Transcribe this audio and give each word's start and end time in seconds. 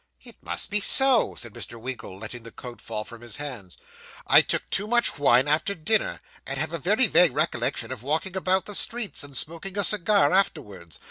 'It 0.23 0.35
must 0.41 0.71
be 0.71 0.79
so,' 0.79 1.35
said 1.35 1.53
Mr. 1.53 1.79
Winkle, 1.79 2.17
letting 2.17 2.41
the 2.41 2.49
coat 2.51 2.81
fall 2.81 3.03
from 3.03 3.21
his 3.21 3.35
hands. 3.35 3.77
'I 4.25 4.41
took 4.41 4.67
too 4.71 4.87
much 4.87 5.19
wine 5.19 5.47
after 5.47 5.75
dinner, 5.75 6.21
and 6.43 6.57
have 6.57 6.73
a 6.73 6.79
very 6.79 7.05
vague 7.05 7.35
recollection 7.35 7.91
of 7.91 8.01
walking 8.01 8.35
about 8.35 8.65
the 8.65 8.73
streets, 8.73 9.23
and 9.23 9.37
smoking 9.37 9.77
a 9.77 9.83
cigar 9.83 10.33
afterwards. 10.33 10.97